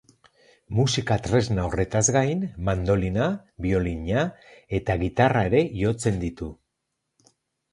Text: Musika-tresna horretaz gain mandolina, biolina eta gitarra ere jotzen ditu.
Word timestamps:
Musika-tresna 0.77 1.65
horretaz 1.69 2.01
gain 2.15 2.41
mandolina, 2.69 3.27
biolina 3.67 4.25
eta 4.79 4.97
gitarra 5.05 5.45
ere 5.51 5.63
jotzen 5.83 6.19
ditu. 6.25 6.49